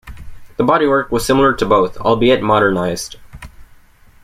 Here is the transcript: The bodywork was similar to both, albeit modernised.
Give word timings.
The 0.57 0.63
bodywork 0.63 1.11
was 1.11 1.23
similar 1.23 1.53
to 1.53 1.63
both, 1.67 1.95
albeit 1.97 2.41
modernised. 2.41 3.17